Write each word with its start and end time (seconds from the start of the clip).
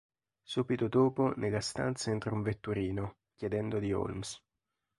Subito 0.43 0.87
dopo, 0.87 1.31
nella 1.35 1.61
stanza 1.61 2.09
entra 2.09 2.33
un 2.33 2.41
vetturino, 2.41 3.17
chiedendo 3.35 3.77
di 3.77 3.93
Holmes. 3.93 4.41